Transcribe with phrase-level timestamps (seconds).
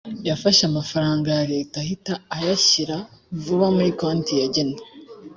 [0.27, 2.97] yafashe amafaranga ya leta ahita ayashyira
[3.43, 4.79] vuba kuri konti yagenwe